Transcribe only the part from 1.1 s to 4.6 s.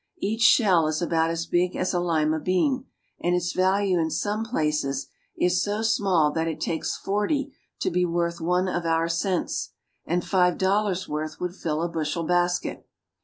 as big as a lima bean, and its value in some